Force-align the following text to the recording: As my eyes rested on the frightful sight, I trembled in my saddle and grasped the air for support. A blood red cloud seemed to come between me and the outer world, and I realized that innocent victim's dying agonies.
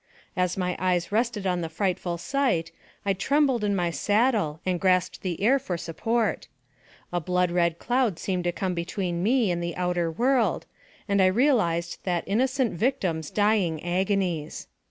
As 0.35 0.57
my 0.57 0.75
eyes 0.79 1.11
rested 1.11 1.45
on 1.45 1.61
the 1.61 1.69
frightful 1.69 2.17
sight, 2.17 2.71
I 3.05 3.13
trembled 3.13 3.63
in 3.63 3.75
my 3.75 3.91
saddle 3.91 4.59
and 4.65 4.79
grasped 4.81 5.21
the 5.21 5.39
air 5.43 5.59
for 5.59 5.77
support. 5.77 6.47
A 7.13 7.19
blood 7.21 7.51
red 7.51 7.77
cloud 7.77 8.17
seemed 8.17 8.45
to 8.45 8.51
come 8.51 8.73
between 8.73 9.21
me 9.21 9.51
and 9.51 9.61
the 9.61 9.75
outer 9.75 10.09
world, 10.09 10.65
and 11.07 11.21
I 11.21 11.27
realized 11.27 11.99
that 12.03 12.23
innocent 12.25 12.73
victim's 12.73 13.29
dying 13.29 13.83
agonies. 13.85 14.65